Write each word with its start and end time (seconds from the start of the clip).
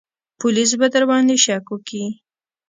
پوليس 0.39 0.71
به 0.79 0.87
درباندې 0.93 1.35
شک 1.45 1.63
وکي. 1.69 2.05